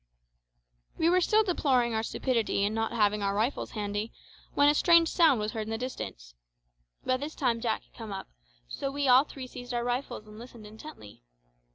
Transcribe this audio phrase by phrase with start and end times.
[0.97, 4.11] We were still deploring our stupidity in not having our rifles handy,
[4.55, 6.33] when a strange sound was heard in the distance.
[7.05, 8.27] By this time Jack had come up,
[8.67, 11.21] so we all three seized our rifles and listened intently.